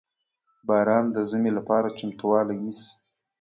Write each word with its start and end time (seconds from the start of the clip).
•باران 0.67 1.05
د 1.15 1.17
ژمي 1.29 1.51
لپاره 1.57 1.95
چمتووالی 1.97 2.57
نیسي. 2.63 2.89